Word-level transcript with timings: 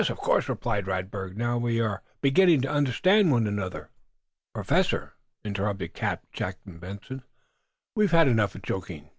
of 0.09 0.17
course," 0.17 0.49
replied 0.49 0.87
Radberg. 0.87 1.37
"Now, 1.37 1.59
we 1.59 1.79
are 1.79 2.01
beginning 2.21 2.61
to 2.61 2.67
understand 2.71 3.29
one 3.29 3.45
another." 3.45 3.91
"Professor," 4.51 5.13
interrupted 5.45 5.93
Captain 5.93 6.27
Jack 6.33 6.57
Benson, 6.65 7.21
"we've 7.95 8.09
had 8.09 8.27
enough 8.27 8.55
of 8.55 8.63
joking." 8.63 9.09